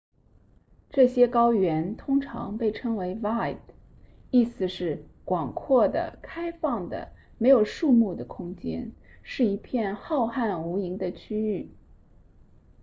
[0.89, 3.59] 这些高原通常被称为 vidde
[4.31, 8.91] 意思是广阔的开放的没有树木的空间
[9.21, 11.69] 是一片浩瀚无垠的区域